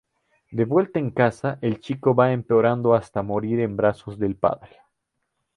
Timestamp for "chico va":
1.79-2.31